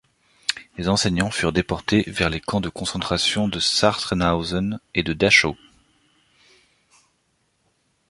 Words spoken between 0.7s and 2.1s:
Les enseignants furent déportés